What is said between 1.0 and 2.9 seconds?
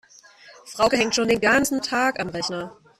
schon den ganzen Tag am Rechner.